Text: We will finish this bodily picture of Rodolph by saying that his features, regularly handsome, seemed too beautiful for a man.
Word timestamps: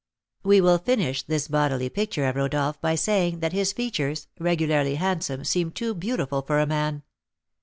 We 0.41 0.61
will 0.61 0.79
finish 0.79 1.21
this 1.21 1.47
bodily 1.47 1.87
picture 1.87 2.25
of 2.27 2.35
Rodolph 2.35 2.81
by 2.81 2.95
saying 2.95 3.39
that 3.41 3.53
his 3.53 3.71
features, 3.71 4.29
regularly 4.39 4.95
handsome, 4.95 5.43
seemed 5.45 5.75
too 5.75 5.93
beautiful 5.93 6.41
for 6.41 6.57
a 6.59 6.65
man. 6.65 7.03